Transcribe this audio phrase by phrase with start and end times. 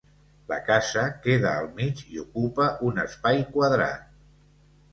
[0.51, 4.13] La casa queda al mig i ocupa un espai quadrat.